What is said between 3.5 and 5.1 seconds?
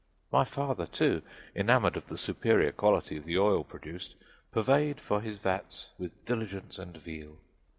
produced, purveyed